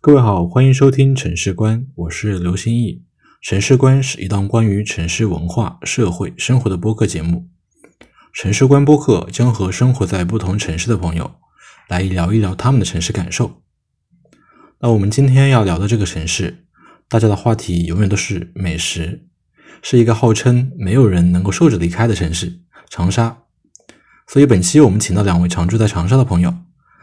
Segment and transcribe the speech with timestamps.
[0.00, 3.02] 各位好，欢迎收听城市观，我是刘新义。
[3.42, 7.48] 城市观是一档关于城市文化、社会、生活的播客节目。
[8.32, 11.32] 城市观播客将和生活在不同城市的朋友
[11.88, 13.60] 来聊一聊他们的城市感受。
[14.78, 16.64] 那我们今天要聊的这个城市，
[17.08, 19.26] 大家的话题永远都是美食，
[19.82, 23.38] 是一个号称没有人能够受着离开的城市——长沙。
[24.28, 26.54] 所以本期我们请到两位常住在长沙的朋友。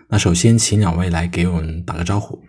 [0.07, 2.41] 那首先请两位来给我们打个招呼。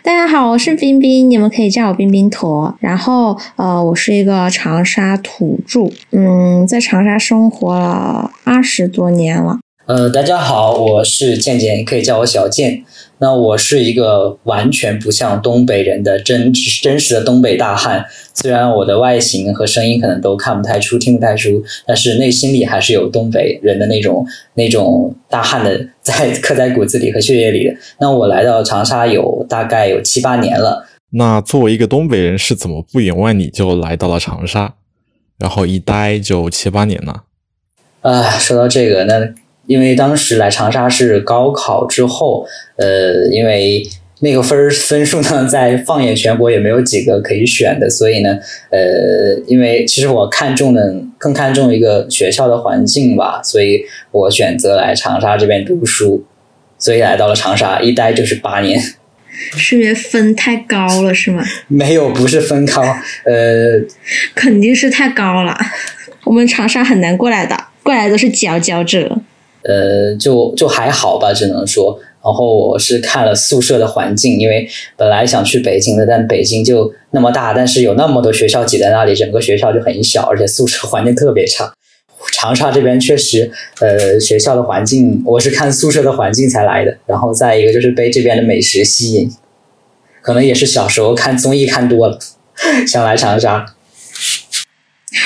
[0.00, 2.72] 大家好，我是冰冰，你们可以叫我冰冰坨。
[2.78, 9.58] 然后，呃，我是一个长沙土著，嗯，在长沙生活了二十多年了。
[9.88, 12.84] 呃，大家好，我是健健，可以叫我小健。
[13.20, 27.74] 那我是一个完全不像东北人的真真实的东北大汉，虽然我的外形和声音可能都看不太出、听不太出，但是内心里还是有东北人的那种那种大汉的 在刻在骨子里和血液里的。
[27.98, 30.86] 那我来到长沙有大概有七八年了。
[31.12, 34.74] 那作为一个东北人，是怎么不远万里就来到了长沙，
[35.38, 37.22] 然后一待就七八年呢？
[38.02, 39.32] 啊，说到这个，那。
[39.68, 42.44] 因为当时来长沙是高考之后，
[42.76, 43.86] 呃，因为
[44.20, 48.30] 那个分分数呢，在放眼全国也没有几个可以选的，所以呢，
[48.70, 56.24] 呃，因为其实我看中的更看重一个学校的环境吧，所以我选择来长沙这边读书，
[56.78, 58.80] 所以来到了长沙，一待就是八年。
[59.56, 61.44] 是因为分太高了是吗？
[61.68, 62.82] 没有，不是分高，
[63.24, 63.78] 呃，
[64.34, 65.56] 肯定是太高了。
[66.24, 69.20] 我们长沙很难过来的，过来都是佼佼者。
[69.62, 71.98] 呃，就就还好吧，只能说。
[72.22, 81.72] 然后我是看了宿舍的环境，因为本来想去北京的，但北京就那么大，但是有那么多学校挤在那里，整个学校就很小，而且宿舍环境特别差。
[82.32, 86.98] 长沙这边确实，呃，学校的环境，我是看宿舍的环境才来的。
[87.06, 89.30] 然后再一个就是被这边的美食吸引，
[90.20, 92.18] 可能也是小时候看综艺看多了，
[92.86, 93.64] 想来长沙。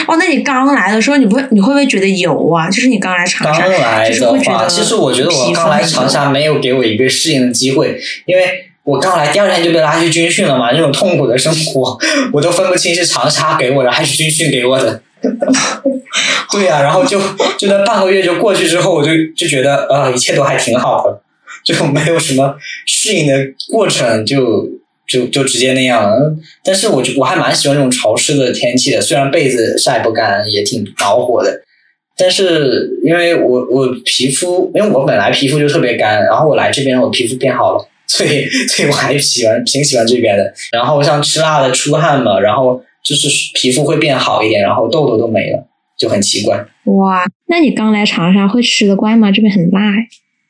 [0.06, 2.70] 哦，那你刚来的时候，你不会，你会不会觉得油啊？
[2.70, 4.66] 就是你刚来长沙，刚来的话。
[4.66, 8.44] 其实我觉得我刚来长沙没有给我一个适应的机会，因为
[8.84, 11.98] 我刚来第二天就被拉去军训了嘛，那种痛苦的生活，
[12.32, 15.02] 我都分不清是长沙给我的还是军训给我的。
[16.52, 17.20] 对呀，然后就
[17.58, 21.20] 就那半个月就过去之后，我就就觉得啊，一切都还挺好的，
[21.64, 22.54] 就没有什么
[22.86, 23.34] 适应的
[23.72, 24.68] 过程，就。
[25.12, 26.34] 就就直接那样了，
[26.64, 31.62] 但是我就我还蛮喜欢这种潮湿的天气的，虽然被子晒不干，也挺恼火的。
[32.16, 40.52] 但是因为我我皮肤，因为我本来皮肤就特别干，然后我来这边我皮肤变好了，所以所以我还喜欢挺喜欢这边的。
[40.72, 45.66] 然后像吃辣的出汗嘛，然后就是皮肤会变好一点，然后痘痘都没了，
[45.98, 46.64] 就很奇怪。
[46.84, 49.30] 哇，那你刚来长沙会吃得惯吗？
[49.30, 49.92] 这边很辣。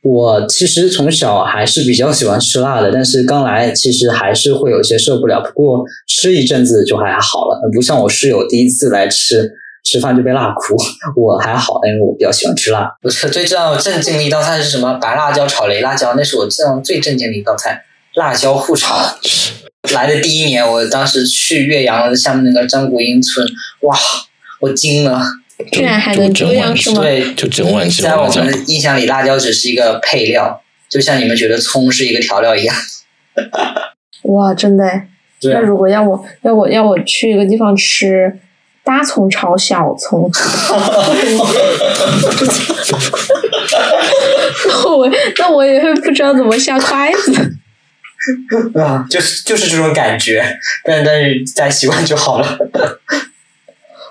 [0.03, 5.41] 我其实从小还是比较喜欢吃辣的，但是刚来其实还是会有些受不了。
[5.41, 9.53] 不过吃一阵子就还好了，不像我室友第一次来吃
[9.85, 10.77] 吃饭就被辣哭。
[11.15, 12.91] 我还好，因为我比较喜欢吃辣。
[13.01, 14.95] 不是最让我震惊的一道菜是什么？
[14.95, 17.84] 白辣椒炒雷辣椒，那是我这样最震惊的一道菜。
[18.15, 19.17] 辣椒互炒。
[19.95, 23.47] 来的第一年，我当时去岳阳下面那个张谷英村，
[23.83, 23.97] 哇，
[24.61, 25.21] 我惊了。
[25.71, 27.03] 居然还能这样是吗？
[27.03, 32.75] 对，就整碗在我们印象里，辣椒只是一个配料，就像你们觉得葱是一个调料一样。
[34.25, 34.84] 哇，真的！
[35.45, 38.39] 那如果要我要我要我去一个地方吃
[38.84, 40.31] 大葱炒小葱，
[44.69, 47.56] 那我那我也会不知道怎么下筷子。
[48.78, 50.41] 啊，就是就是这种感觉，
[50.84, 52.56] 但但是再习惯就好了。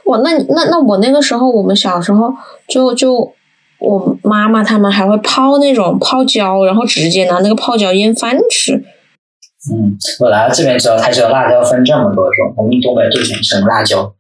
[0.06, 2.34] 哇，那那那我那个时候，我们小时候
[2.68, 3.32] 就就
[3.80, 8.74] 我妈妈他们还会泡那种泡椒，然后直接拿那个泡椒腌饭吃。
[9.72, 12.54] 嗯，我来到这边之后才知道辣椒分这么多种。
[12.58, 14.12] 我们东北最喜欢吃辣椒，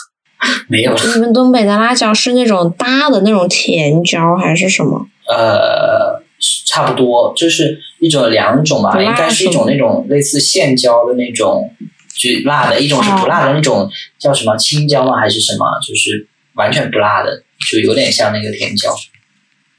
[0.68, 0.94] 没有。
[1.14, 5.06] 你们东北的辣椒是那种大的那种甜椒还是什么？
[5.28, 6.22] 呃，
[6.66, 11.70] 差不多，就是一种两种吧，应该是一种那种类似线椒的那种。
[12.18, 13.88] 就辣的一种是不辣的那种
[14.18, 15.64] 叫什么青椒吗还是什么？
[15.86, 16.26] 就是
[16.56, 18.92] 完全不辣的，就有点像那个甜椒。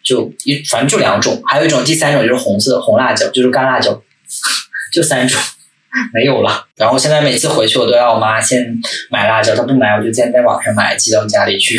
[0.02, 4.02] 就一反正就两种，还有一种第三种就是红色红辣椒，就是干辣椒，
[4.94, 5.40] 就三种
[6.14, 6.66] 没有了。
[6.78, 8.74] 然后现在每次回去我都要我妈先
[9.12, 11.78] 买辣椒，她不买我就先在网上买寄到家里去。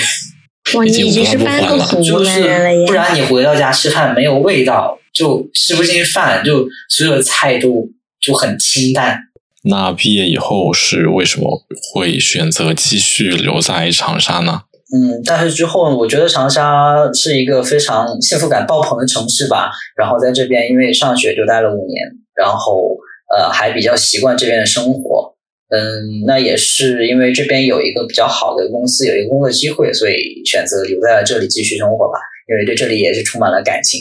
[0.75, 7.89] 哇，你已经是半个湖南人了不然你回到家吃饭没有味道，就吃不进饭，就所有的菜都
[8.21, 9.30] 就很清淡。
[9.65, 11.63] 那毕业以后是为什么
[11.93, 14.63] 会选择继续留在长沙呢？
[14.93, 19.71] 嗯，大学之后我觉得长沙是一个非常幸福感爆棚的城市吧。
[19.97, 22.05] 然后在这边因为上学就待了五年，
[22.35, 22.97] 然后
[23.37, 25.37] 呃还比较习惯这边的生活。
[25.69, 32.19] 嗯，那也是因为这边有一个比较好的公司，有一个工作机会，所以选择留在了这里继续生活吧。
[32.49, 34.01] 因为对这里也是充满了感情。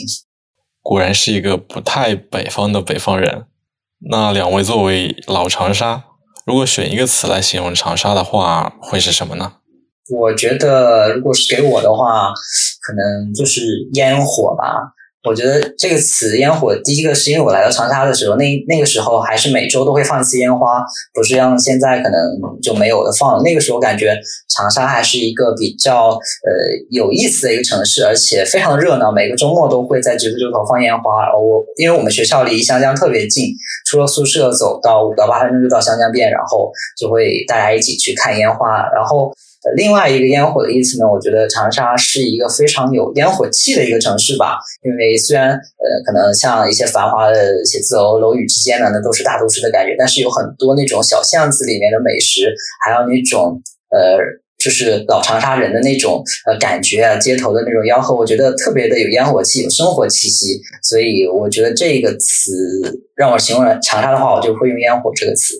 [0.82, 3.44] 果然是一个不太北方的北方人。
[4.08, 6.04] 那两位作为老长沙，
[6.46, 9.52] 如果选一个词来形容长沙的话，会是什么呢？
[10.10, 12.32] 我觉得，如果是给我的话，
[12.80, 13.60] 可能就是
[13.92, 14.94] 烟火吧。
[15.22, 20.82] 我觉得这个词“烟火”，第一个是因为我来到长沙的时候，那那个时候还是每周都会放一次烟花，
[21.12, 23.42] 不是像现在可能就没有的放。
[23.42, 24.18] 那个时候感觉
[24.48, 26.50] 长沙还是一个比较呃
[26.90, 31.30] 有意思的一个城市，而且非常热闹，每个周末都会在橘子洲头放烟花。
[31.36, 33.54] 我因为我们学校离湘江特别近，
[33.90, 39.30] 出了宿舍走到五到八分钟就到湘江边，然后就会大家一起去看烟花，然后。
[39.76, 44.58] 另外一个烟火的意思呢，我觉得长沙是一个非常有烟火气的一个城市吧。
[44.82, 52.54] 因为虽然呃，可能像一些繁华的写字楼楼宇之间呢，那都是大都市的感觉，但是有很多那种小巷子里面的美食，
[52.84, 53.60] 还有那种
[53.90, 54.18] 呃，
[54.58, 60.58] 就是老长沙人的那种呃感觉啊，街头的那种吆喝，我觉得特别的有烟火气，有生活气息。
[60.82, 65.54] 所以我觉得这个词让我形容长沙的话，我就会用烟火这个词。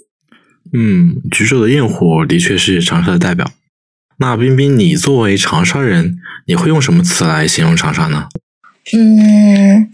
[0.73, 3.51] 嗯，橘洲的焰火的确是长沙的代表。
[4.21, 8.29] 那冰冰，你作为长沙人，你会用什么词来形容长沙呢？
[8.93, 9.91] 嗯。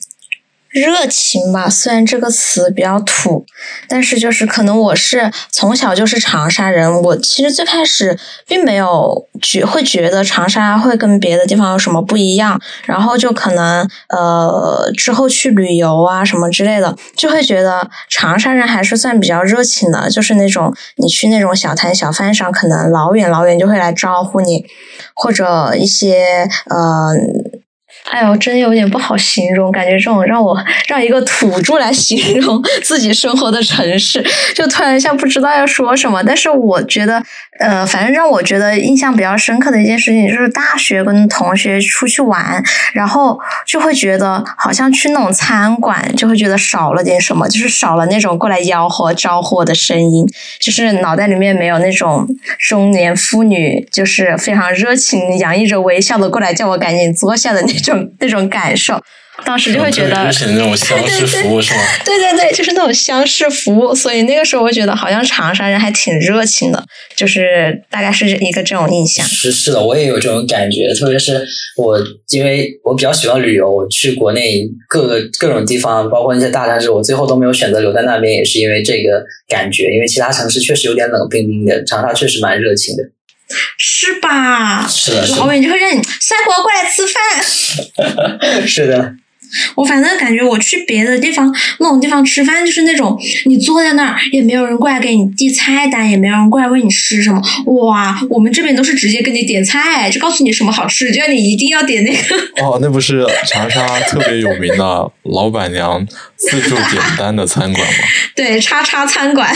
[0.80, 3.44] 热情吧，虽然这个词比较土，
[3.88, 24.64] 但是就是可能我是从小就是长沙人，我其实最开始并没有觉会觉得长沙会跟别的地方有什么不一样，然后就可能呃之后去旅游啊什么之类的，就会觉得长沙人还是算比较热情的，就是那种你去那种小摊小贩上，可能老远老远就会来招呼你，
[25.14, 27.14] 或者一些呃。
[28.10, 30.56] 哎呦，真有点不好形容，感觉这种让我
[30.86, 34.24] 让一个土著来形容自己生活的城市，
[34.54, 36.22] 就突然一下不知道要说什么。
[36.22, 37.20] 但是我觉得，
[37.58, 42.62] 呃，反正让我觉得印象比较深刻的一件事情，就是大学跟同学出去玩，
[42.94, 50.24] 然后就会觉得好像去那种餐馆，就会觉得少了点什么，就是少了那种过来吆喝招呼的声音，
[50.60, 52.26] 就是脑袋里面没有那种
[52.58, 57.95] 中年妇女，就是非常热情、洋溢着微笑的过来叫我赶紧坐下的那种。
[58.20, 59.00] 那种感受，
[59.44, 61.80] 当时就会觉得，就是那种相视服务是吗？
[62.04, 63.94] 对对对，就是那种相识服务。
[63.94, 66.82] 所以那个时候我觉得，好像长沙人还挺热情的，
[67.14, 69.24] 就是大概是一个这种印象。
[69.26, 70.92] 是是的，我也有这种感觉。
[70.94, 71.46] 特别是
[71.76, 71.98] 我，
[72.30, 79.84] 因为我比较喜欢旅游，我去国内各个各种地方，包括那些大城市，我最后都没有选择留在那边，也是因为这个感觉。
[79.90, 83.02] 因为其他城市确实有点冷冰冰的，长沙确实蛮热情的。
[83.78, 84.86] 是吧？
[84.88, 88.66] 是的，老板就会让你三国过来吃饭。
[88.66, 89.14] 是的，
[89.76, 93.16] 我反正感觉我去别的地方那种地方吃饭，就是那种
[93.46, 97.40] 你坐在那儿也没有人过来给你递菜单，也没有人过来问你吃什么。
[97.66, 102.36] 哇，我们这边都是直接给你点菜，就告诉你什么好吃，就让你一定要点那个。
[102.64, 106.04] 哦，那不是长沙特别有名的老板娘
[106.36, 107.94] 自助点单的餐馆吗？
[108.34, 109.54] 对，叉叉餐馆。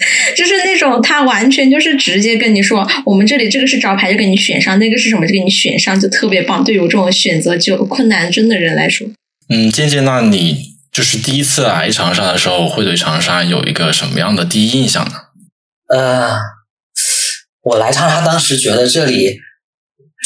[0.36, 6.64] 就是那种，他完全就是直接跟你说，我们这里这个是招牌，就给你选上；那个是什么，就给你选上，就特别棒。
[6.64, 9.06] 对于我这种选择就困难症的人来说，
[9.48, 15.12] 嗯，渐渐，那你就是第一次来长沙的时候，会对长沙有一个什么样的第一印象呢？
[15.94, 16.38] 呃，
[17.62, 19.40] 我来长沙当时觉得这里。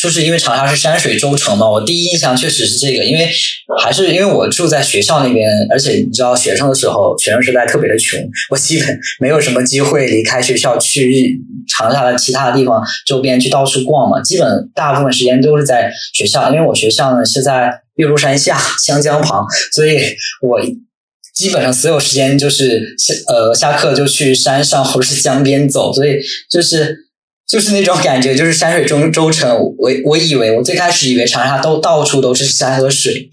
[0.05, 3.27] 就是因为长沙是山水州城嘛，我第一印象确实是这个，因为
[3.83, 8.21] 还是因为我住在学校那边，而且你知道学生的时候，学生时代特别的穷，
[8.51, 11.41] 我基本没有什么机会离开学校去
[11.75, 20.01] 长沙的其他地方周边去到处逛嘛，基本大部分时间都是在学校，因为我学校呢是在岳麓山下湘江旁，所以
[20.43, 20.61] 我
[21.35, 26.21] 基本上所有时间就是下呃下课就去山上或者是江边走，所以
[26.51, 26.95] 就是。
[27.49, 29.57] 就是那种感觉，就是山水中州城。
[29.57, 33.29] 我我以为，我最开始以为长沙都到处都是山和水，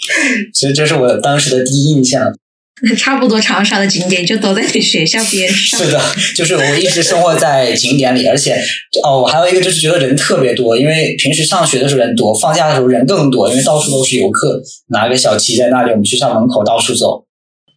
[0.54, 2.34] 其实这是我当时的第一印象。
[2.98, 5.80] 差不多长沙的景点就都在你学校边上。
[5.86, 6.02] 是的，
[6.36, 8.60] 就是我一直生活在景点里，而且
[9.04, 17.24] 哦，我还有一个就是觉得人特别多，因为平时上学的时候人多，放假的时候人更多，因为到处都是游客，拿个小旗在那里，我们学校门口到处走。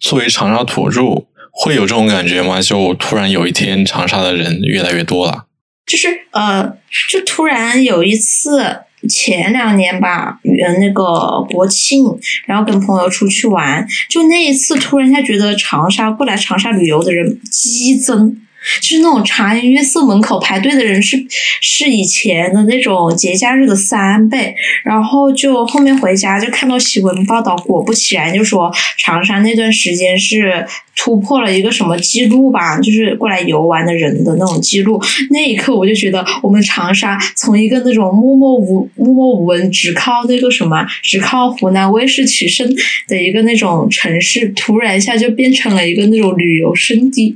[0.00, 2.62] 作为长沙土著，会有这种感觉吗？
[2.62, 5.44] 就突然有一天，长沙的人越来越多了。
[5.86, 6.76] 就是呃，
[7.10, 8.76] 就突然有一次，
[9.08, 12.04] 前两年吧，呃，那个国庆，
[12.46, 18.34] 然后跟朋友出去玩，就那一次，突然一下觉得长沙过来长沙旅游的人激增，
[18.80, 21.16] 就是那种茶颜悦色门口排队的人是
[21.60, 24.54] 是以前的那种节假日的三倍，
[24.84, 30.64] 然后就后面回家就看到新闻报道，果不其然就说长沙那段时间是
[30.96, 35.00] 突破了一个什么记录吧，就是过来游玩的人的那种记录。
[35.30, 42.66] 那一刻我就觉得我们长沙从一个那种默默无默默无闻，只靠那个什么，只靠湖南卫视取胜
[43.08, 47.34] 的一个那种城市，突然一下就变成了一个那种旅游胜地。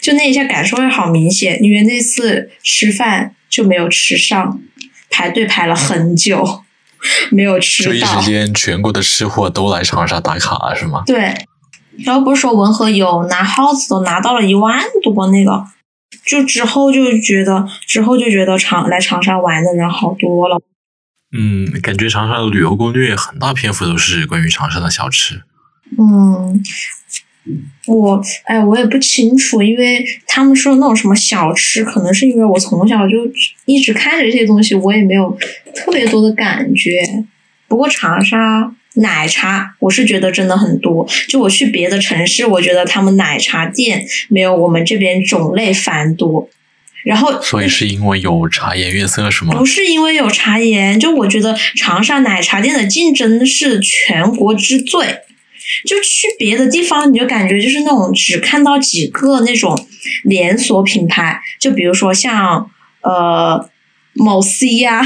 [0.00, 4.60] 就那一下感受会好明显，因为那次吃饭就没有吃上，
[5.10, 6.62] 排队排了很久，
[7.30, 7.90] 没有吃到。
[7.90, 11.02] 就一时间，全国的吃货都来长沙打卡是吗？
[11.06, 11.34] 对，
[12.04, 15.64] 然后不是说文和友拿 house 都拿到了一万多那个，
[16.24, 20.60] 就之后就觉得之后就觉得长来长沙玩的人好多了。
[21.36, 25.42] 嗯，感觉长沙的旅游攻略很大篇幅都是关于长沙的小吃。
[25.98, 26.62] 嗯。
[27.86, 33.28] 我哎，我也不清楚，因为他们说的那种什么小吃，可能是因为我从小就
[33.64, 35.36] 一直看着这些东西，我也没有
[35.74, 37.24] 特别多的感觉。
[37.66, 41.08] 不过长沙奶茶，我是觉得真的很多。
[41.28, 46.48] 就我去别的城市，我觉得他们奶茶店没有我们这边种类繁多。
[47.02, 49.56] 然后，所以是因为有茶颜悦色是吗？
[49.56, 55.04] 不是因为有茶颜，就我觉得长沙奶茶店的竞争是全国之最。
[55.86, 59.86] 就去别的地方，你就感觉就是那种只看到几个那种
[60.24, 62.70] 连锁品牌，就比如说像
[63.02, 63.68] 呃
[64.14, 65.02] 某 C 呀、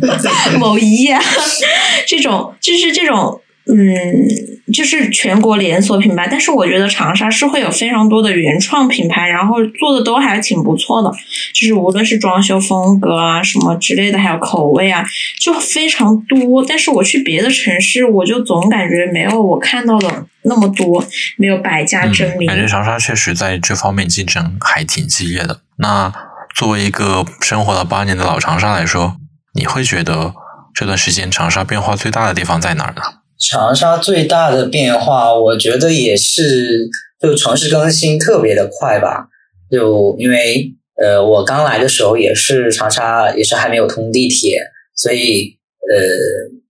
[0.58, 1.20] 某一呀
[2.06, 3.40] 这种，就是这种。
[3.66, 11.10] 嗯，就是全国连锁品牌，但是我觉得长沙是会有非常多的原创品牌，然后做的都还挺不错的，
[11.54, 15.02] 就是无论是装修风格啊什么之类的，还有口味啊，
[15.40, 16.62] 就非常多。
[16.68, 21.02] 但是我去别的城市，我就总感觉没有我看到的那么多，
[21.38, 22.46] 没有百家争鸣。
[22.46, 25.60] 感觉长沙确实在这方面竞争还挺激烈的。
[25.78, 26.12] 那
[26.54, 29.16] 作为一个生活了八年的老长沙来说，
[29.54, 30.34] 你会觉得
[30.74, 33.00] 这段时间长沙变化最大的地方在哪儿呢？
[33.38, 36.88] 长沙最大的变化，我觉得也是
[37.20, 39.28] 就城市更新特别的快吧。
[39.70, 40.72] 就因为
[41.02, 44.60] 呃，我刚来的时候也是长沙也是还没有通地铁，
[44.94, 45.56] 所以
[45.90, 45.98] 呃，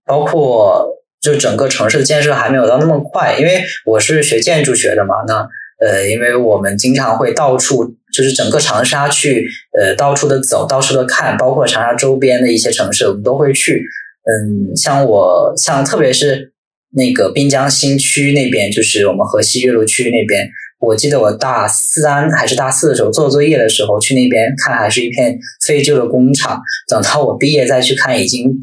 [0.05, 0.87] 包括
[1.21, 3.37] 就整个城市的建设还没有到那么快。
[3.37, 5.47] 因为我是学建筑学的嘛，那
[5.85, 13.85] 呃，因为我们经常会到处就是整个长沙去呃到处的走，到处的看，包括长沙周边的一些城市，我们都会去。
[14.23, 16.53] 嗯，像我像特别是。
[16.91, 20.49] 那个滨江新区那边，就是我们河西岳麓区那边。
[20.79, 26.61] 我记得我大三还是大四的时候做作业的时候，去那边看，还是一片废旧的工厂。
[26.87, 28.53] 等到我毕业再去看，已经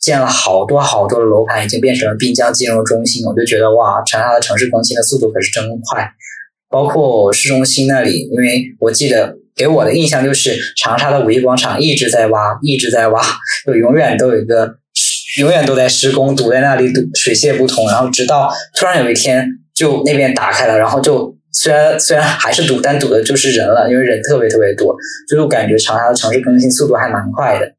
[0.00, 3.26] 建了好多好多的楼盘，已经变成了滨江金融中心。
[3.26, 6.08] 我就觉得哇，长沙的城市更新的速度可是真快。
[6.68, 13.20] 包括市中心那里，因为我记得给我的印象就是长沙的五一广场一直在挖，一直在挖，
[13.66, 14.76] 就永远都有一个。
[15.38, 24.94] 永远都在施工，堵在那里堵水泄不通，然后直到突然有一天，就那边打开了，然后就虽然虽然还是堵，但堵的就是人了，因为人特别特别多，
[25.28, 27.74] 就是我感觉长沙的城市更新速度还蛮快的。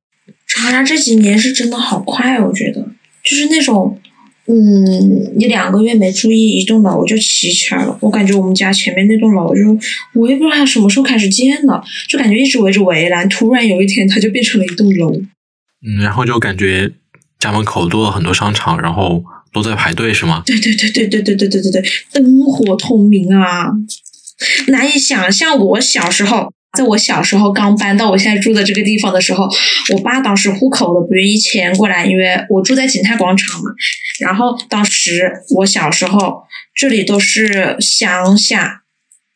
[0.48, 2.82] 长沙这几年是真的好快，我觉得
[3.24, 4.00] 就是那种，
[4.48, 7.96] 嗯，你两个月没注意，一栋楼就起起来了。
[8.02, 9.62] 我感觉我们家前面那栋楼就
[10.16, 15.12] 我也不知道它什么时候开始建的，就感觉一直围着围栏，突然有一天它就变成了一栋楼。
[15.86, 16.92] 嗯，然后就感觉。
[17.44, 19.22] 家门口多了很多商场，然后
[19.52, 20.42] 都在排队，是吗？
[20.46, 21.84] 对对对对对对对对对对，
[22.14, 23.68] 灯火通明啊！
[24.70, 29.46] 难以想象，我小时候，在我小时候刚搬到我现在住的这个地方的时候，
[29.94, 33.72] 我爸当时户口都不愿意迁过来，因为我住在景泰广场嘛。
[34.22, 38.83] 然后当时我小时候，这里都是乡下。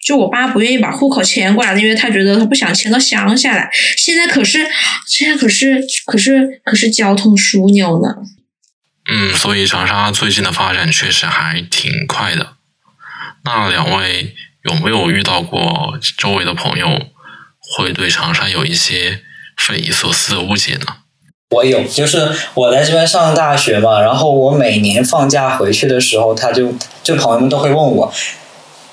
[0.06, 3.70] 就我爸不愿意把户口迁过来，因为他觉得他不想迁到乡下来。
[3.98, 4.66] 现在可是，
[5.06, 8.16] 现在可是，可是，可是交通枢纽呢。
[9.10, 12.54] 嗯，所以长沙最近的发展确实还挺快的。
[13.44, 17.08] 那两位有没有遇到过周围的朋友
[17.60, 19.22] 会对长沙有一些
[19.58, 20.86] 匪夷所思的误解呢？
[21.51, 28.13] 我有，就是我在这边上大学嘛，然后我每年放假回去的时候，他就就朋友们都会问我。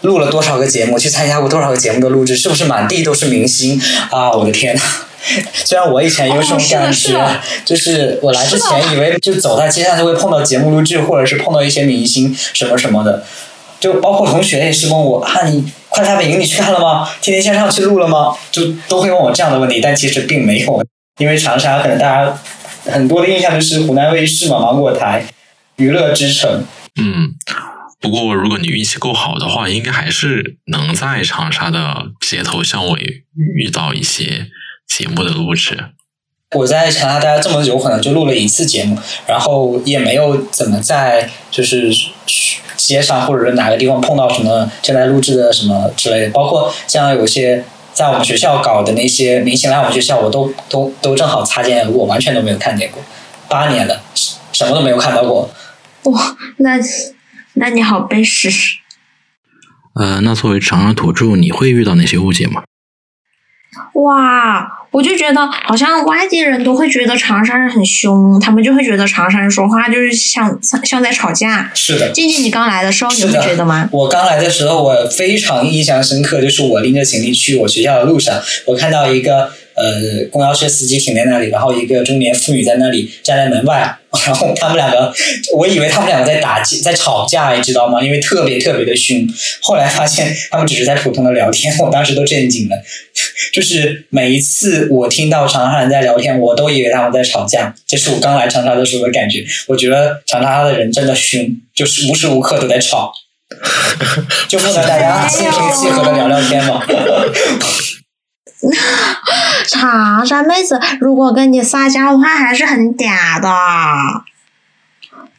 [0.05, 0.99] 录了多少个节目？
[0.99, 2.37] 去参加过多少个节目的录制？
[2.37, 3.81] 是不是满地都是明星
[4.11, 4.31] 啊？
[4.31, 4.83] 我的天呐！
[5.65, 13.25] 虽然我以前有种感觉，就是我来之前以为就走在街上就会碰到节目录制，或者是碰到一些明星什么什么的。
[13.81, 17.09] 就包括同学也是问我啊，你快乐大本营你去看了吗？
[17.23, 18.35] 天天向上去录了吗？
[18.53, 20.85] 就都会问我这样的问题，但其实并没有，
[21.19, 22.39] 因为长沙可能大家
[22.85, 25.25] 很多的印象就是湖南卫视嘛，芒果台
[25.77, 26.65] 娱乐之城。
[27.01, 27.35] 嗯。
[28.05, 33.25] 不过如果你运气够好的话，应该还是能在长沙的街头巷尾
[33.57, 34.49] 遇到一些
[34.87, 35.87] 节目的录制。
[36.55, 41.91] 我在长沙待了这么久，可能就录了一次节目，然后也没有怎么在就是
[42.77, 53.03] 街上或者是哪个地方碰到什么正在录制的什么之类的，包括像有些在我们学校搞的那些明星来我们学校，我都都 都正好擦肩而过，完全都没有看见过。
[53.49, 54.03] 八年了，
[54.53, 55.49] 什么都没有看到过。
[56.03, 56.79] 哇，那
[57.55, 58.49] 那你好悲实。
[59.95, 62.63] 呃，那作为长沙土著，你会遇到哪些误解吗？
[63.95, 71.71] 哇，我就觉得好像外地人都会觉得长沙人很凶，他们就会觉得长沙人说话就是像像在吵架。
[71.75, 73.89] 是的，静静，你刚来的时候你会觉得吗？
[73.93, 79.53] 我刚来的时候，我非常印象深刻，就是我拎着行李去我学校的路上，我看到一个。
[79.75, 85.13] 呃，公交车司机停在那里，然后一个中年妇女在那里站在门外， 然后他们两个，
[85.57, 88.03] 我以为他们两个在打架，在吵架，你知道吗？
[88.03, 89.27] 因为特别特别的凶。
[89.61, 92.77] 后来发现他们只是在普通的聊天，我当时都震惊了。
[93.53, 97.75] 就是每一次我听到长沙人在聊天，我都以为他们在吵架。
[97.87, 99.45] 这是我刚来长沙的时候的感觉。
[99.67, 103.13] 我觉得长沙的人真的凶，就是无时无刻都在吵，
[104.49, 106.83] 就不能大家心平气和的聊聊天吗？
[109.69, 113.51] 长沙妹子如果跟你撒娇的话，还是很嗲的，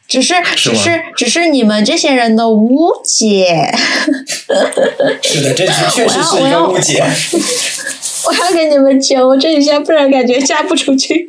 [0.06, 3.74] 只是只是只是你们这些人的误解。
[5.22, 7.02] 是的，这确实是一个误解。
[8.26, 11.28] 我要给你们纠正一下，不然感觉嫁不出去。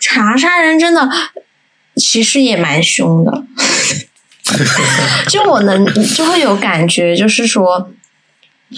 [0.00, 1.08] 长沙人真的
[1.96, 3.44] 其实也蛮凶的，
[5.28, 7.90] 就我能就会有感觉，就是说。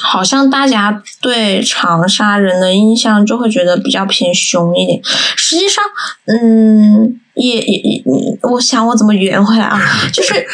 [0.00, 5.00] 好像大家对长沙人的印象就会觉得比较偏凶一点，
[5.36, 5.84] 实际上，
[6.26, 8.02] 嗯，也也也，
[8.42, 9.80] 我想我怎么圆回来啊？
[10.12, 10.46] 就是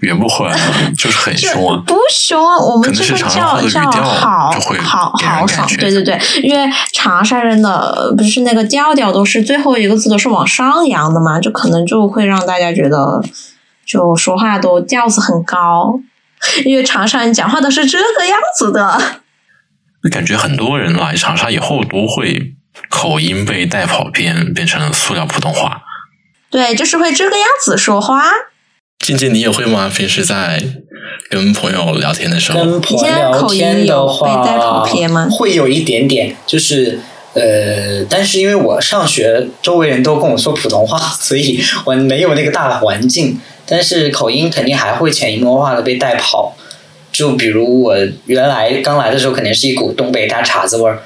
[0.00, 0.58] 圆不回来，
[0.98, 1.82] 就是很凶啊！
[1.86, 13.22] 不凶啊，我们这个叫叫好好豪爽，对对对，因为长沙人的不是那个调调都是最后一个字都是往上扬的嘛，就可能就会让大家觉得
[13.86, 16.00] 就说话都调子很高。
[16.64, 19.20] 因为长沙人讲话都是这个样子的，
[20.10, 22.54] 感觉很多人来长沙以后都会
[22.88, 25.82] 口音被带跑偏，变成了塑料普通话。
[26.50, 28.24] 对，就是会这个样子说话。
[28.98, 29.90] 静静，你也会吗？
[29.94, 30.62] 平时在
[31.30, 37.00] 跟朋友聊天的时候，跟朋友聊天的话，会有一点点，就是
[37.34, 43.38] 呃，但是因为我上学，周围人都跟我说普通话， 所以我没有那个大环境。
[43.66, 46.56] 但是口音肯定还会潜移默化的被带跑，
[47.12, 51.00] 就比如我原来刚来的时候，肯定是一股东北大碴子味儿，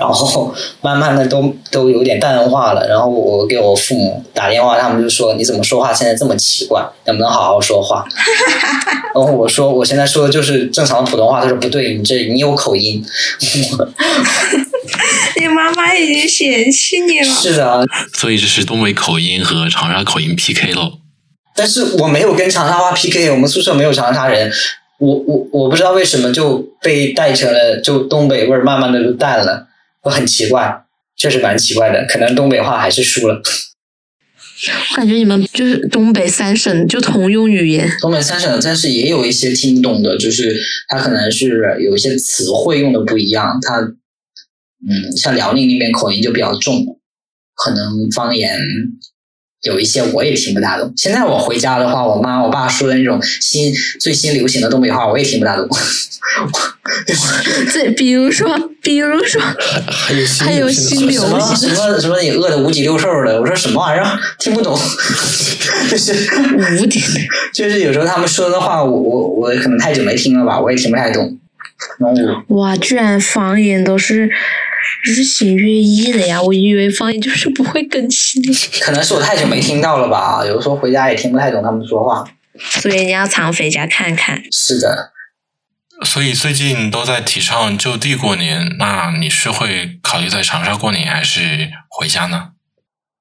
[0.00, 2.88] 然后慢慢的都都有点淡化了。
[2.88, 6.82] 然后我给我父母打电话，他们就说：“你怎么说话现在这么奇怪？
[7.04, 8.04] 能不能好好说话？”
[9.14, 13.04] 然后我说：“我现在说的就是正常的普通话。”他说：“不对，你这你有口音。”
[15.36, 17.26] 你妈妈已经嫌弃你了。
[17.26, 17.84] 是的，
[18.14, 20.94] 所以这是东北口音和长沙口音 PK 喽。
[21.54, 24.50] 但是我没有跟长沙话 PK，我们宿舍没有长沙人，
[24.98, 29.66] 我我我不知道为什么就被带成了就东北味儿，慢慢的就淡了，
[30.02, 30.84] 我很奇怪，
[31.16, 33.42] 确实蛮奇怪的，可能东北话还是输了。
[34.90, 37.90] 我感觉你们就是东北三省就通用语言。
[38.00, 43.80] 东北三省，但是也有一些听懂的，就是他可能是有一些词汇用的不一样，他
[44.88, 46.98] 嗯，像辽宁那边口音就比较重，
[47.54, 48.58] 可能方言。
[49.62, 50.92] 有一些我也听不大懂。
[50.96, 55.68] 现在我回家的话，我妈我爸说的那种新最新流行的东北话，我也听不大懂。
[57.72, 58.48] 这比如说，
[58.82, 59.40] 比如说，
[60.40, 64.78] 还有新流行什么什么你饿的五脊六兽的，我说什么玩意儿 听不懂。
[65.90, 66.12] 就是
[66.80, 67.00] 五脊，
[67.52, 71.38] 就是有时候他们说的话，我我我可能太久没听了吧，我也听不太懂。
[72.48, 74.30] 哇，居然方言都是。
[75.02, 78.42] 日新月异的呀，我以为方言就是不会更新。
[78.80, 82.24] 可能是我太久没听到了吧，有的时候回家也听不太懂他们说话。
[82.58, 84.42] 所以你要常回家看看。
[84.52, 85.12] 是的。
[86.04, 92.52] 所以最近都在提倡就地过年，那你是会考虑在长沙过年，还是回家呢？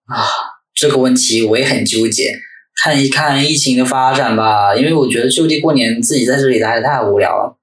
[0.07, 0.23] 啊，
[0.73, 2.33] 这个问题我也很纠结，
[2.81, 4.73] 看一看疫情的发展吧。
[4.75, 7.57] 因为我觉得就地过年，自己在这里待太无聊了。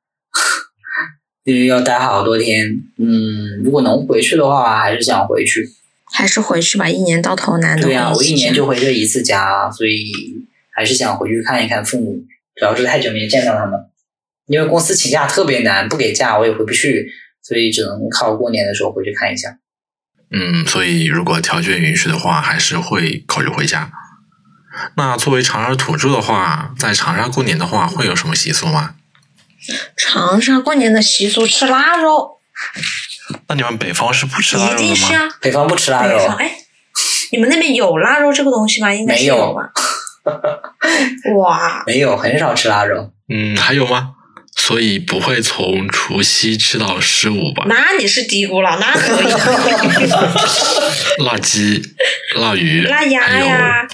[1.47, 5.65] 因为要待好多天，嗯，如果能回去的话，还是想回去。
[6.05, 7.85] 还是回去吧，一年到头难得。
[7.85, 10.11] 对呀，我一年就回这一次家，所以
[10.75, 12.25] 还是想回去看一看父母。
[12.57, 13.79] 主要是太久没见到他们，
[14.47, 17.09] 因为公司请假特别难，不给假我也回不去，
[17.43, 19.57] 所以只能靠过年的时候回去看一下。
[20.33, 23.93] 嗯，所以如果条件允许的话，还是会考虑回家。
[24.97, 28.97] 那作为长沙土著的话，在长沙过年的话，会有什么习俗吗？
[29.97, 32.39] 长沙过年的习俗吃腊肉，
[33.49, 34.79] 那你们北方是不吃腊肉的吗？
[34.79, 35.29] 定是啊。
[35.41, 36.53] 北方不吃腊肉，哎，
[37.33, 38.93] 你们那边有腊肉这个东西吗？
[38.93, 39.71] 应该是没有吧。
[41.37, 43.11] 哇，没有，很少吃腊肉。
[43.29, 44.13] 嗯，还有吗？
[44.59, 47.67] 所以不会从除夕吃到十五吧？
[47.69, 49.27] 那你是低估了，那可以。
[51.23, 51.83] 腊鸡、
[52.37, 53.87] 腊鱼、腊鸭呀，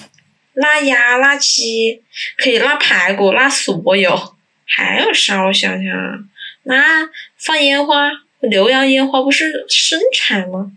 [0.55, 2.03] 腊鸭、腊鸡，
[2.39, 4.32] 可以腊排骨、腊所有。
[4.77, 5.45] 还有啥？
[5.45, 6.19] 我想想啊，
[6.65, 10.73] 那放烟花，浏阳烟花不是生产吗？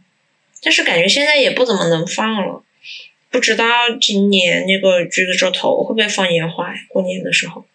[0.62, 2.64] 但是感觉现在也不怎么能放了。
[3.30, 3.66] 不知道
[4.00, 6.80] 今年那个橘子洲头会不会放烟花呀？
[6.88, 7.66] 过年的时候，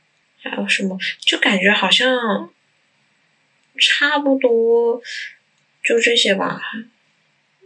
[0.43, 0.99] 还有什么？
[1.21, 2.51] 就感觉好像
[3.79, 5.01] 差不多
[5.85, 6.61] 就这些吧。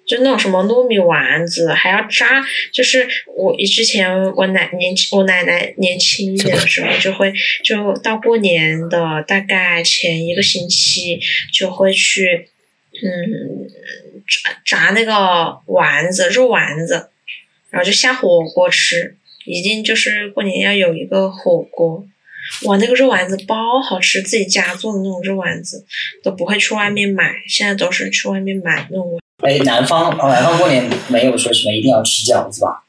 [0.07, 7.33] 就那种什么糯米丸子，还要炸，就是我之前我奶年轻，我奶奶年轻一点的时候，就会
[7.65, 11.19] 就到过年的大概前一个星期
[11.53, 12.49] 就会去，
[13.03, 13.67] 嗯，
[14.27, 17.09] 炸炸那个丸子，肉丸子，
[17.71, 22.07] 然后就下火锅吃，一定就是过年要有一个火锅。
[22.65, 25.87] 哇，那个肉丸子包好吃，自己家做的那种肉丸子
[26.23, 29.19] 都不会去外面买，现在都是去外面买那种。
[29.45, 32.83] 哎，南方南方过年没有说什么一定要吃饺子吧？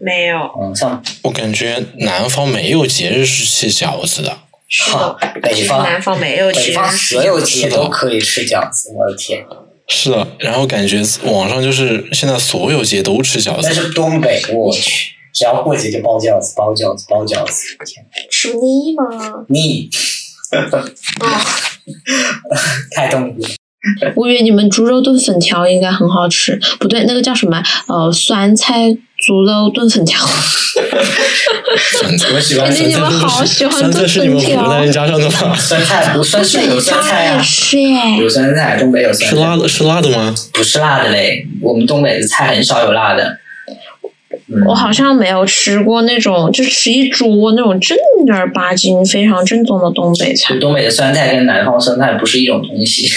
[0.00, 4.38] 没有，嗯，像我感觉南方没有节日是吃饺子的。
[4.68, 9.44] 是哈的，北方南方没有北其他方所有节都可以吃饺子，我的天！
[9.88, 13.82] 是的，然后感觉网上就是现在所有节都吃饺子但子。
[13.82, 19.44] 是东北，我去，只要过节就包饺子，包饺子，包饺子，天，吃腻吗？
[19.48, 19.90] 腻，
[21.20, 21.44] 啊，
[22.94, 23.48] 太痛苦了。
[24.14, 27.62] 我以为你们猪肉炖粉条应该很好吃，不对，那个叫什么？
[27.88, 30.26] 呃，酸菜猪肉炖粉条。
[31.92, 34.64] 酸菜，我喜欢感觉酸菜，你们好喜欢酸菜炖是你们粉条。
[34.64, 35.56] 湖南人加上的吗？
[35.56, 38.16] 酸菜不算是有酸菜是耶。
[38.18, 40.34] 有酸菜，东北有酸菜，是辣的，是辣的吗？
[40.52, 41.46] 不是辣的嘞。
[41.62, 43.38] 我们东北的菜很少有辣的。
[44.52, 47.96] 嗯我好像没有吃过那种，就吃一桌那种正
[48.32, 53.08] 儿八经、非常正宗的东北菜，东北的酸菜跟南方酸菜不是一种东西，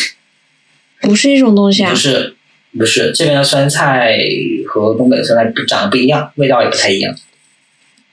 [1.04, 1.96] 不是一种东西啊不。
[1.96, 2.36] 是
[2.76, 4.18] 不是这边的酸菜
[4.66, 7.14] 和东北的酸菜不长得不一样，味道也不太一样。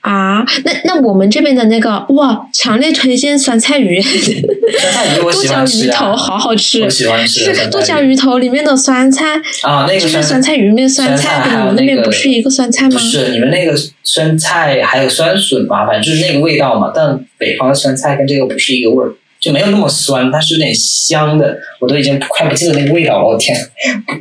[0.01, 12.91] 啊，那那我们这边的那个哇，强烈推荐酸菜鱼， 酸菜鱼我剁喜欢吃椒鱼头啊，好好吃我，喜欢吃是剁椒鱼鱼头里面的酸菜，啊，那个就是酸酸菜鱼里面酸酸菜菜，跟你们那边不是一个酸菜吗？
[12.91, 16.91] 不是你们那个酸菜还有酸笋吧，反正就是那个味道嘛。
[16.93, 21.57] 但北方的酸菜跟这个不是一个味儿，就没有那么酸，它是有点香的。
[21.79, 23.57] 我都已经快不记得那个味道了，我天！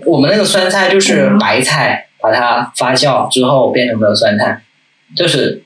[0.07, 4.63] 我们那个酸菜就是白菜，把它发酵之后变成的酸菜，
[5.15, 5.63] 就是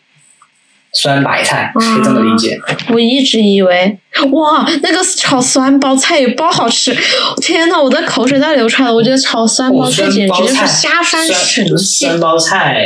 [0.93, 2.59] 酸白菜，可以这么理解。
[2.89, 3.97] 我一直以为
[4.33, 6.93] 哇，那个炒酸包菜也爆好吃，
[7.41, 8.95] 天呐，我的口水都要流出来了。
[8.95, 12.85] 我觉得炒酸包哦菜简直就是酸包菜下饭神酸器，酸包菜，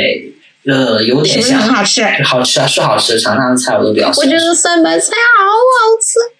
[0.67, 2.03] 呃，有点像，好吃？
[2.23, 3.19] 好吃啊，是好吃。
[3.19, 6.38] 长沙的菜我都比较喜我觉得酸白菜好好吃。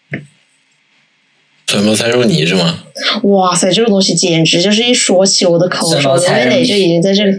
[1.70, 2.80] 酸包菜肉泥是吗？
[3.26, 7.32] 哇塞，这个东西简直就是一说起我的口水，我的味蕾就已经在这里，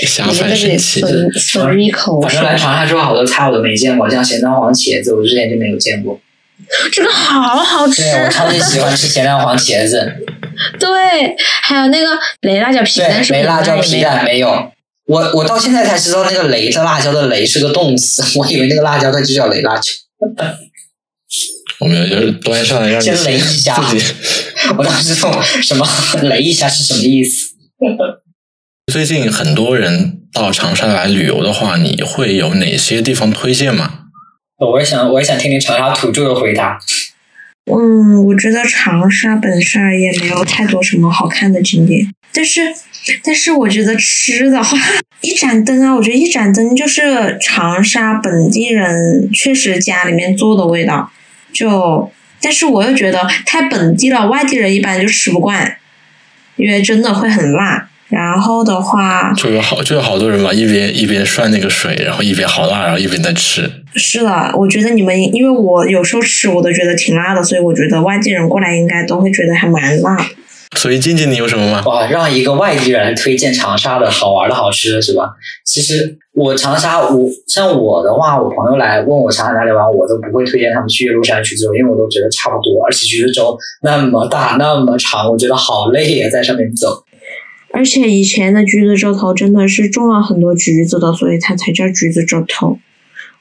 [0.00, 1.00] 已经在这里神器。
[1.00, 2.44] 分分一口水反正。
[2.44, 6.20] 来长沙之后，好多菜我都没见过，像咸蛋黄茄子，我之前就没有见过。
[6.92, 10.12] 这个好好吃，对，我超级喜欢吃咸蛋黄茄子。
[10.78, 10.88] 对，
[11.62, 12.06] 还有那个
[12.42, 14.70] 雷辣椒皮蛋没辣椒皮也没有蛋没有。
[15.06, 19.90] 我我到现在才知道那个雷的辣椒的雷是个动词，我以为那个辣椒它就叫雷辣椒。
[21.84, 24.06] 我们就是端上来让你先雷一下自己。
[24.78, 25.30] 我当时懂
[25.62, 25.86] 什么
[26.22, 27.52] 雷一下是什么意思。
[28.90, 34.04] 最近很多人到长沙来旅游的话，你会有哪些地方推荐吗？
[34.56, 36.78] 我也想，我也想听听长沙土著的回答。
[37.70, 42.62] 嗯，我觉得长沙本身而言没有太多什么好看的景点，但是，
[43.22, 44.78] 但是我觉得吃的话，
[45.20, 51.10] 一盏灯啊，我觉得一盏灯就是长沙本地人确实家里面做的味道，
[51.54, 52.10] 就，
[52.42, 55.78] 但是我又觉得太本地了，外地人一般就吃不惯，
[56.56, 57.88] 因为真的会很辣。
[58.08, 63.68] 然后的话，就有好就有好多人嘛，一边一边涮那个水，然后一边好辣，然后一边在吃。
[63.96, 70.24] 是的，我觉得你们，因为我有时候吃我都觉得挺辣的，所以我觉得外地人过来应该都会觉得还蛮辣的。
[70.76, 71.82] 所以静静，你有什么吗？
[71.86, 75.30] 哇，让一个外地人来推荐长沙的好玩的好吃的是吧？
[75.64, 87.04] 其实我长沙，我像我的话，我朋友来问我长沙哪里玩，我都不会推荐他们去岳麓山去走，因为我都觉得差不多，而且橘子洲那么大那么长，我觉得好累呀、在上面走。
[87.72, 92.78] 而且以前的橘子洲头真的是种了很多橘子的，所以它才叫橘子洲头。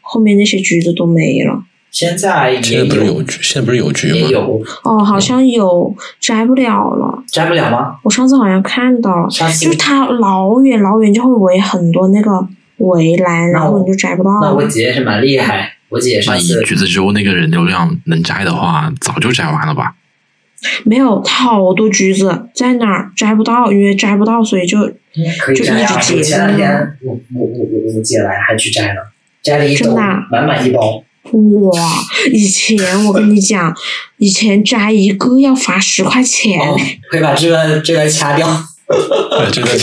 [0.02, 1.64] 后面那些橘子都没了。
[1.94, 4.16] 现在现也在不是有橘，现在不是有橘吗？
[4.16, 7.24] 也有哦，好像有摘不了了。
[7.32, 7.96] 摘不了吗？
[8.04, 12.46] 我上次好像看到了，就是它老远老远就会围很多那个
[12.78, 14.68] 围栏，然后你就摘不到那我了。
[14.68, 19.94] 姐也是蛮厉害，我姐上次橘子洲那个人流量能摘的话，早就摘完了吧？
[20.84, 24.94] 没有，它好多橘子在那儿摘不到，因为摘不到，所以就就
[25.40, 26.02] 可以摘啊！
[26.02, 29.12] 一直结我前两天我我我我我姐来还去摘了，
[29.44, 31.04] 摘了一兜，满满一包。
[31.32, 31.80] 哇！
[32.32, 33.74] 以前我跟你讲，
[34.18, 36.60] 以前摘一个要罚十块钱。
[36.60, 36.78] 哦，
[37.10, 38.48] 可以把这个这个掐掉。
[38.86, 39.72] 对，真的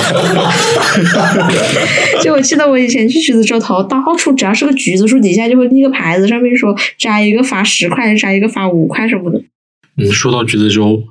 [2.23, 9.43] 就我记得我以前去橘子洲头，到处只要是个橘子树底下就会立个牌子，上面说摘一个罚十块，摘一个罚五块什么的。
[9.97, 11.03] 嗯，说到橘子洲，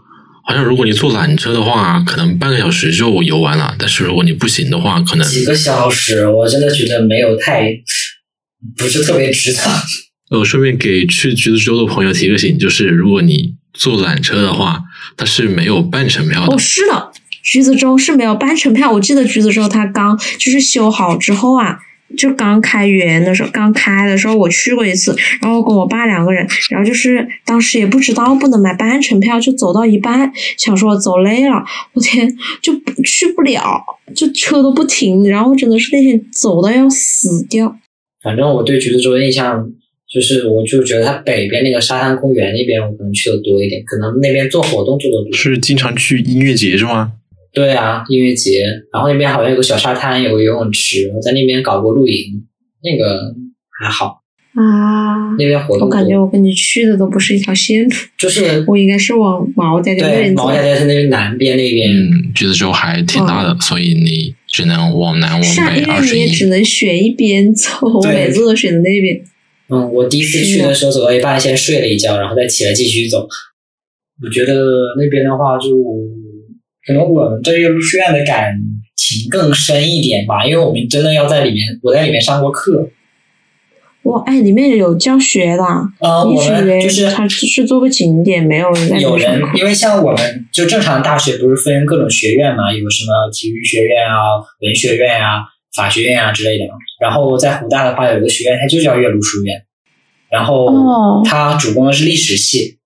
[0.46, 7.74] 好像如果你坐缆车的话，可能半个小时就游完了；但是如果你步行的话，可能几个小时，我真的觉得没有太
[8.78, 9.60] 不是特别值得。
[10.30, 14.84] 呃，顺便给去橘子洲的朋友提个醒，就是如果你坐缆车的话，
[15.18, 16.58] 它是没有半程票的哦，。
[16.58, 17.12] 是的，
[17.44, 18.92] 橘子洲是没有半程票。
[18.92, 21.80] 我记得橘子洲它刚就是修好之后啊，
[22.16, 31.64] 就刚开园的时候，刚开的时候我去过一次，然后跟我爸两个人，然后就是当时也不知道不能买半程票，就走到一半，想说走累了，
[31.94, 33.84] 我天，就不去不了，
[34.16, 37.76] 就车都不停，然后真的是那天走到要死掉。
[38.22, 39.72] 反正我对橘子洲的印象
[40.10, 45.34] 就是，我就觉得它北边那个沙滩公园那边，我可能去的多一点，可能那边做活动做的多。
[45.34, 47.12] 是经常去音乐节是吗？
[47.54, 52.44] 对啊，音乐节，然后那边好像有个小沙滩，有个游泳池，我在那边搞过露营，
[52.84, 53.34] 那个
[53.80, 54.22] 还好，
[54.54, 60.54] 啊，那边活动我感觉我跟你去的都不是一条线路，就是 我应该是往毛家家那边走毛。
[60.54, 66.46] 家家是那边南边那边，嗯，橘子洲还挺大的，所以你只能往南往北上因为二十一你也只。
[66.48, 69.20] 能选一边走，我每次都选的那边。
[69.70, 73.28] 嗯，我第一次去的时候走到一半，先睡了一觉，然后再起来继续走。
[74.22, 74.54] 我觉得
[74.98, 75.70] 那边的话就，
[76.86, 78.54] 可能我们对岳麓书院的感
[78.96, 82.90] 情更深一点吧，因为我们真的要在里面，我在里面上过课。
[84.04, 95.44] 哇，哎，里面有教学的啊，呃，你我们就是它只是做个景点，没有人有人因为像我们就正常大学不是分各种学院嘛，有什么体育学院啊、文学院啊、
[95.76, 96.74] 法学院啊之类的嘛。
[97.00, 99.64] 然后在湖大的话，有一个学院，它就叫岳麓书院，
[100.30, 102.78] 然后哦它主攻的是历史系，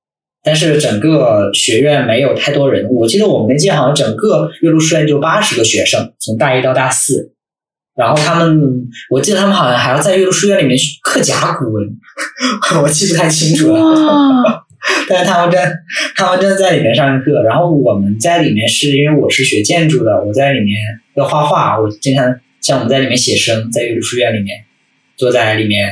[0.43, 2.87] 但是整个学院没有太多人。
[2.89, 7.31] 我记得我们那届好像整个岳麓书院就八十个学生，从大一到大四。
[7.95, 11.87] 然后他们，我记得他们好像还要在岳麓书院里面刻甲骨文，
[12.81, 14.65] 我记不太清楚了。
[15.07, 15.61] 但是他们正
[16.15, 20.75] 他们正在里面上课，然后我们在里面是因为我是学建筑的，我在里面
[21.15, 22.25] 要画画，我经常
[22.63, 24.63] 像我们在里面写生，在岳麓书院里面
[25.17, 25.91] 坐在里面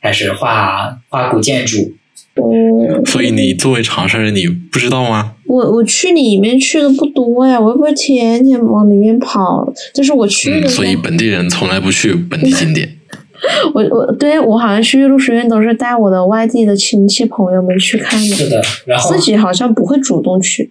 [0.00, 1.92] 开始画画古建筑。
[2.34, 5.34] 嗯，所以你作为长沙人，你不知道吗？
[5.46, 12.88] 我我去里面去的不多呀，我又不是天天往里面跑，就是我去所以本地人从来不去本地景点。
[13.74, 20.70] 我我对我好像去岳麓书院都是带我的外地的亲戚朋友们去看的，是的，然后自己好像不会主动去。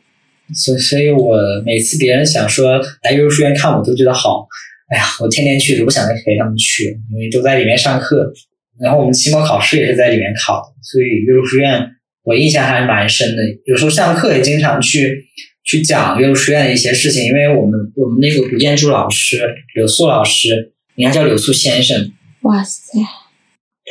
[0.56, 4.48] 所所以，我每次别人想说来岳麓书院看我，都觉得好。
[4.92, 8.32] 哎呀，我天天去都不想陪他们去，因为都在里面上课。
[8.80, 11.88] 然后我们期末考试也是在里面考的，所以岳麓书院
[12.24, 13.42] 我印象还蛮深的。
[13.66, 15.24] 有时候上课也经常去
[15.64, 19.40] 去讲岳麓书院的一些事情，因为我们我们那个古建筑老师
[19.76, 23.00] 柳素老师，应该叫柳素先生，哇塞，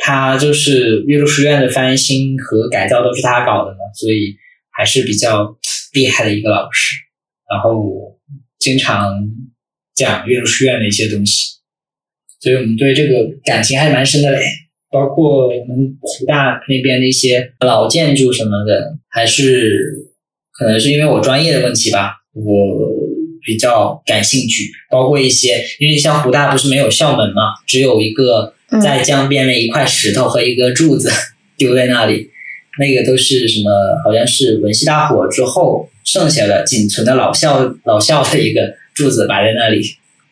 [0.03, 4.35] 他就是岳麓书院的翻新和改造都是他搞的嘛，所以
[4.71, 5.55] 还是比较
[5.93, 6.95] 厉害的一个老师。
[7.49, 8.19] 然后
[8.59, 9.09] 经常
[9.95, 11.57] 讲岳麓书院的一些东西，
[12.39, 14.39] 所以我们对这个感情还蛮深的嘞。
[14.91, 20.09] 包括我们湖大那边的一些老建筑什么的，还是
[20.51, 22.43] 可能是因为我专业的问题吧，我
[23.45, 24.69] 比较感兴趣。
[24.89, 31.09] 包括一些，因为像湖大不是没有校门嘛，只有一个嗯在江边的一块石头和一个柱子
[31.55, 32.29] 丢在那里，
[32.77, 33.71] 那个都是什么？
[34.03, 39.81] 好像是文系大火之后剩下的仅存的老校老校的一个柱子摆在那里。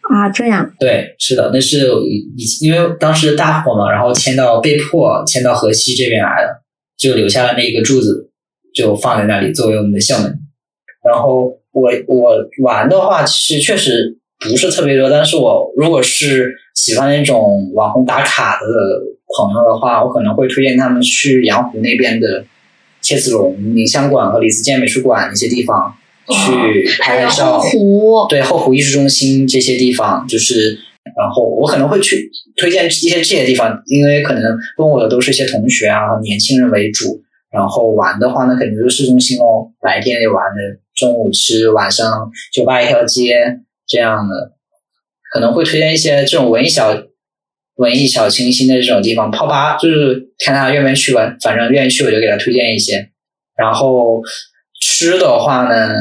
[0.09, 6.63] 啊，这样对，是的，那是以因为当时大火嘛，然后迁到被迫迁到河西这边来了，
[6.97, 8.27] 就留下了那一个柱子，
[8.73, 10.39] 就放在那里作为我们的校门。
[11.05, 18.65] 然后我我玩的话，其实确实不是特别多，但是我如果是喜欢那种网红打卡的
[19.37, 22.43] 朋友的话，我可能会推荐他们去阳湖那边的
[22.99, 25.95] 切子龙、宁香馆和李子健美术馆那些地方。
[26.29, 27.59] 去拍拍照。
[27.59, 30.77] 后湖，对后湖艺术中心这些地方，就是
[31.17, 34.43] 然后我可能会去推荐一些这些地方，因为可能
[34.77, 37.21] 问我的都是一些同学啊、年轻人为主。
[37.51, 44.51] 然后玩的话呢，肯定就是市中心哦，白天也玩的，中午吃，晚上酒吧一条街这样的，
[45.33, 46.95] 可能会推荐一些这种文艺小
[47.77, 49.31] 文艺小清新的这种地方。
[49.31, 53.09] 泡吧就是看他愿不愿意去吧，反正愿意去我就给他推荐一些。
[53.57, 54.21] 然后
[54.79, 55.93] 吃的话呢，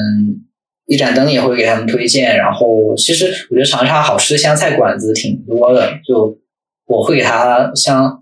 [0.86, 2.36] 一盏灯也会给他们推荐。
[2.36, 6.38] 然后其实我觉得长沙好吃的湘菜馆子挺多的，就
[6.86, 8.18] 我会给他像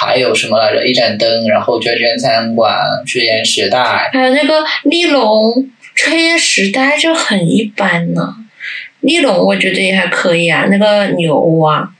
[0.00, 0.86] 还有什么来着？
[0.86, 2.74] 一盏灯，然后娟娟餐馆、
[3.06, 8.36] 炊烟时代，还有那个丽龙炊烟时代就很一般呢。
[9.00, 11.90] 丽龙我觉得也还可以啊，那个牛蛙啊，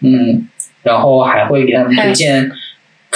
[0.00, 0.48] 嗯，
[0.82, 2.50] 然后还会给他们推荐，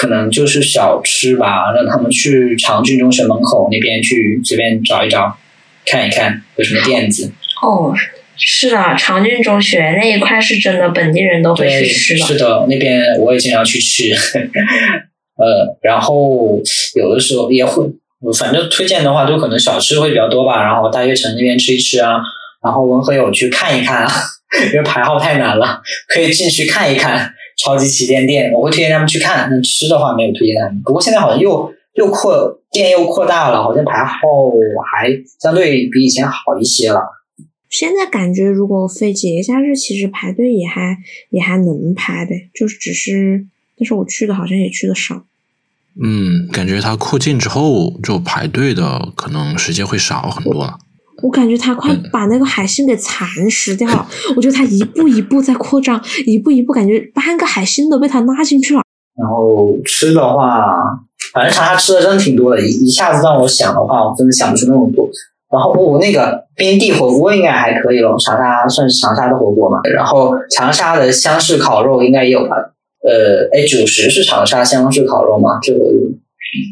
[0.04, 5.34] 可能就是小吃吧，让他们去长郡中学门口那边去随便找一找，
[5.86, 7.32] 看一看有什么店子。
[7.62, 7.94] 哦，
[8.36, 12.26] 是的，长郡中学那一块是真的本地人都会，去吃的。
[12.26, 14.12] 是的，那边我也经常去吃。
[15.40, 16.60] 呃，然后
[16.94, 17.82] 有的时候也会，
[18.38, 20.62] 反正推荐的话，就可能小吃会比较多吧。
[20.62, 22.18] 然后大悦城那边吃一吃啊，
[22.62, 24.12] 然后文和友去看一看啊，
[24.70, 27.32] 因为排号太难了，可以进去看一看
[27.64, 28.52] 超级旗舰店。
[28.52, 29.48] 我会推荐他们去看。
[29.50, 34.16] 那吃的话没有推荐他们，不过现在好像又又扩店又扩大了，好像排号
[34.92, 35.08] 还
[35.40, 37.00] 相对比以前好一些了。
[37.70, 40.96] 现在感觉如果非节假日，其实排队也还
[41.30, 43.46] 也还能排的，就是只是，
[43.76, 45.24] 但是我去的好像也去的少。
[46.00, 50.78] 嗯，感觉它扩建之后，就排队的可能时间会少很多了。
[51.24, 54.06] 我感觉他快嗯把那个海信给蚕食掉了，
[54.36, 58.82] 我觉得他一步一步在扩张，一步一步感觉半个海信都被他拉进去了。
[59.16, 61.00] 然后吃的话，
[61.32, 65.08] 反正长沙吃的真的挺多的，一一下子让我想的话，我真的想不出那么多。
[65.50, 69.80] 然后我、那个冰地火锅应该还可以了，长沙算是长沙的火锅嘛。
[69.94, 72.56] 然后长沙的湘式烤肉应该也有吧？
[73.02, 75.58] 呃，哎，九十是长沙湘式烤肉嘛？
[75.62, 75.78] 这个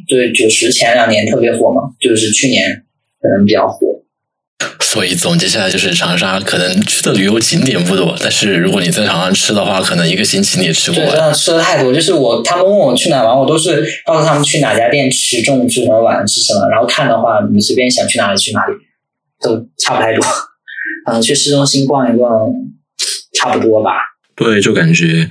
[0.08, 2.84] 对，九十前两年特别火嘛，就是去年
[3.22, 4.01] 可能比较火。
[4.80, 11.08] 所以总结下来就是，长沙可能去的旅游景点不多，但是如果你在长沙吃的话，可能一个星期你也吃不完。
[11.16, 11.92] 的吃的太多。
[11.92, 16.68] 就是我，他们问我去哪玩，我都是告诉他们去哪家店吃，中午吃什么，晚上吃什么。
[16.68, 18.74] 然后看的话，你们随便想去哪里去哪里，
[19.40, 20.24] 都差不太多。
[21.06, 22.50] 嗯，去市中心逛一逛，
[23.38, 23.92] 差不多吧。
[24.36, 25.30] 对，就感觉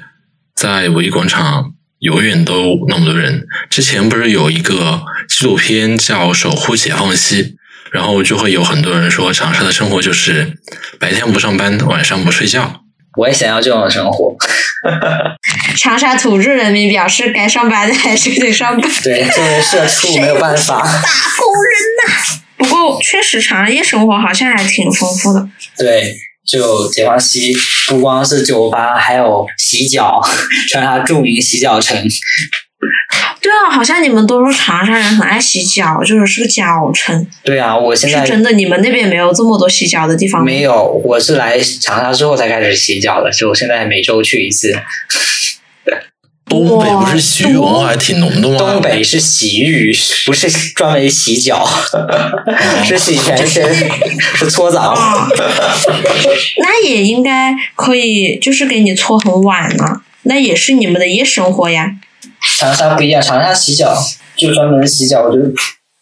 [0.56, 3.46] 在五一广场永远都那么多人。
[3.70, 7.44] 之前不是有一个纪录片叫《守护解放西》，
[7.91, 10.58] 然后就会有很多人说长沙的生活就是
[10.99, 12.82] 白天不上班，晚上不睡觉。
[13.17, 14.36] 我也想要这种生活。
[15.77, 18.89] 长沙土著人民表示，该上班的还是得上班。
[19.04, 20.80] 对，作为社畜没有办法。
[20.80, 20.88] 打
[21.38, 21.73] 工人
[22.06, 22.13] 呐、
[22.58, 25.49] 不过确实，长沙夜生活好像还挺丰富的。
[25.77, 26.15] 对，
[26.47, 27.54] 就解放西
[27.89, 30.21] 不光是酒吧，还有洗脚，
[30.71, 32.08] 长沙著名洗脚城。
[33.52, 37.28] 对啊，好像你们都说长沙人很爱洗脚，就是是个脚城。
[37.44, 40.46] 对啊，我现在是真的，你们那边没有这么多洗脚的地方吗？
[40.46, 44.74] 没有，我是来长沙之后才开始洗脚的，就现在每周去一次。
[46.46, 48.58] 东北不是洗浴文化还挺浓的吗？
[48.58, 49.94] 东北是洗浴，
[50.26, 51.68] 不是专门洗脚，
[52.86, 53.76] 是洗全身，
[54.36, 54.92] 是搓澡。
[54.92, 55.28] 啊，
[56.60, 61.96] 那也应该可以，就是给你搓很晚呢、那也是你们的夜生活呀。
[62.60, 63.93] 长沙不一样，长沙洗脚
[64.36, 65.51] 就专门洗脚，我觉得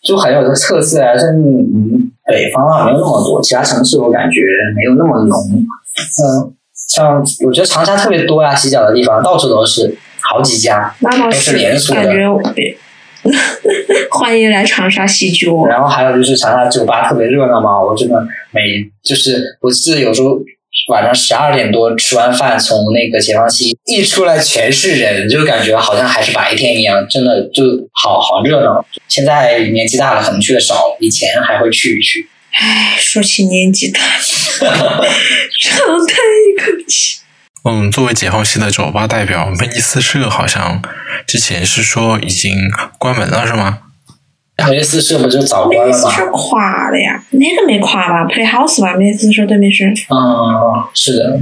[0.03, 1.17] 就很有个特色啊。
[1.17, 4.41] 像嗯北方啊没有那么多，其他城市我感觉
[4.75, 5.37] 没有那么浓。
[5.51, 6.53] 嗯，
[6.87, 10.93] 像我觉得长沙特别多呀、洗脚的地方到处都是，好几家。
[11.01, 12.41] 都是是连锁的感觉我
[14.11, 15.65] 欢迎来长沙洗脚。
[15.65, 18.15] 然后还有就是长沙酒吧特别热闹嘛，我真的
[18.51, 18.61] 每
[19.03, 20.39] 就是我记得有时候
[20.89, 28.83] 晚上十二点多吃完饭，从那个解放西一出来全是人，就感觉好像还是白天一样，真的就好好热闹。
[29.07, 32.27] 现在年纪大了，可能去的少，以前还会去一去。
[32.51, 34.01] 唉，说起年纪大，
[34.59, 37.19] 长叹一口气。
[37.65, 40.81] 嗯，作为解放西的酒吧代表，威尼斯社好像
[41.27, 43.79] 之前是说已经关门了，是吗？
[44.69, 45.91] 威斯社不就早关了吗？
[45.91, 49.85] 梅斯社垮了呀，那个没垮吧？Playhouse 吧，梅斯社对面是。
[49.85, 49.93] 嗯，
[50.93, 51.39] 是的，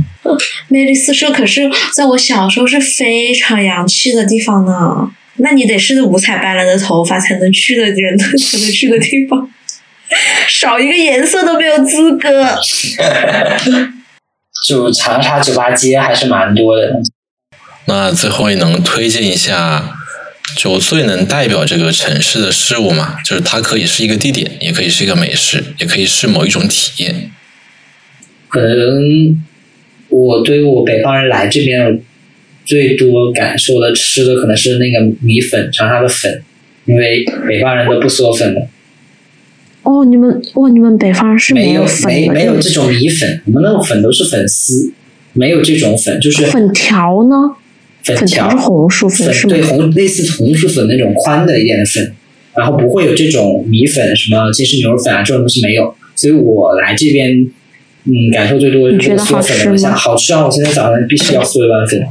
[0.68, 5.10] 梅丽斯社可是在我小时候是非常洋气的地方呢。
[5.40, 9.48] 那你得是五彩斑斓的头发才能去的人 才能去的地方，
[10.50, 12.28] 少一个颜色都没有资格。
[14.66, 17.00] 就长沙酒吧街还是蛮多的。
[17.86, 19.97] 那最后也能推荐一下
[20.58, 27.30] 就最能代表这个城市的事物嘛，就是它可以是一个地点，也可以是一个美食，也可以是某一种体验。
[28.48, 29.38] 可能
[30.10, 32.02] 我对于我北方人来这边
[32.66, 36.42] 最多感受的吃的可能是那个米粉，长沙的粉，
[36.86, 38.68] 因为北方人都不嗦粉的。
[39.84, 44.92] 哦，你们哦，你们北方人是没有粉的，没没有这种米粉，我们那种粉都是粉丝，
[45.34, 47.56] 没有这种粉，就是粉条呢？
[48.08, 49.48] 粉粉条是红薯粉是？
[49.48, 52.14] 对，红类似红薯粉那种宽的一点的粉，
[52.56, 57.46] 然后不会有这种米粉，什么鸡翅牛肉粉啊这种东西没有，所以我来这边，
[58.06, 60.46] 嗯，感受最多的就是嗦粉的东西，好吃啊！
[60.46, 62.02] 我现在早上必须要嗦一碗粉，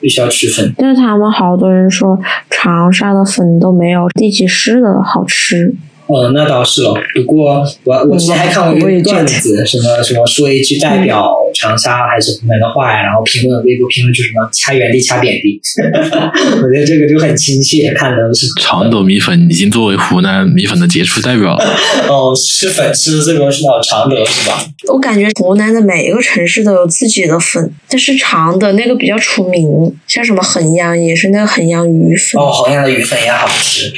[0.00, 0.72] 必须要吃粉。
[0.76, 2.18] 但是他们好多人说
[2.50, 5.74] 长沙的粉都没有地级市的好吃。
[6.06, 6.94] 哦，那倒是了。
[7.14, 15.60] 不过我我之前还看过一个段子，什么什么说一句代表长沙还是湖南的话呀，然后评论微博评论就什么掐原地掐扁地，
[16.62, 18.46] 我觉得这个就很亲切，看的是。
[18.60, 21.64] 长斗米粉已经作为湖南米粉的杰出代表了。
[22.08, 24.62] 哦，是粉吃的最多是常德是吧？
[24.92, 29.66] 我感觉湖南的每一个城市都有自己的粉，但是常德那个比较出名，
[30.06, 32.40] 像什么衡阳也是那个衡阳鱼粉。
[32.40, 33.90] 哦，衡阳的鱼粉也好吃。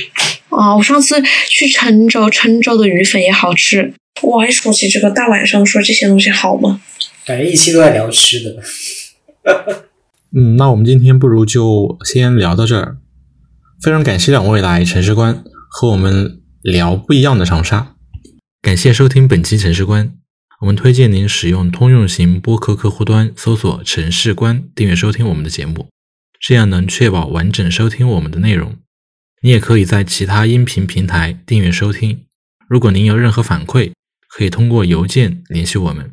[0.51, 0.76] 啊！
[0.76, 1.20] 我上次
[1.51, 3.92] 去郴州，郴州的鱼粉也好吃。
[4.22, 6.80] 我还说起这个，大晚上说这些东西好吗？
[7.24, 8.62] 感觉一期都在聊吃的。
[10.34, 12.99] 嗯，那我们今天不如就先聊到这儿。
[13.82, 17.94] 非常感谢两位来城市观和我们聊不一样的长沙。
[18.62, 20.12] 感谢收听本期城市观，
[20.61, 25.88] 我们推荐您使用通用型播客客户端搜索“城市观”订阅收听我们的节目，
[26.40, 28.76] 这样能确保完整收听我们的内容。
[29.43, 32.24] 你也可以在其他音频平台订阅收听。
[32.68, 33.93] 如果您有任何反馈，
[34.28, 36.12] 可以通过邮件联系我们。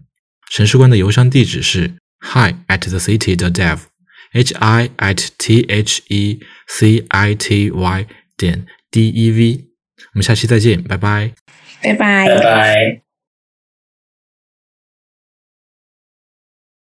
[0.51, 7.69] 城市观的邮箱地址是 hi at the city dot dev，h i at t h e c i t
[7.71, 8.05] y
[8.37, 9.65] 点 d e v。
[10.13, 11.33] 我们下期再见，拜拜，
[11.81, 13.02] 拜拜，拜拜。